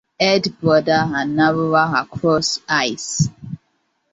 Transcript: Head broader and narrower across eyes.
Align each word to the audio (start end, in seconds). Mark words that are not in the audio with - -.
Head 0.19 0.59
broader 0.59 0.99
and 1.13 1.35
narrower 1.35 1.93
across 1.95 2.59
eyes. 2.67 3.29